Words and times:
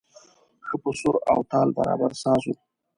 ښه 0.67 0.75
په 0.83 0.91
سور 0.99 1.15
او 1.31 1.39
تال 1.51 1.67
برابر 1.77 2.11
ساز 2.21 2.41
و. 2.49 2.53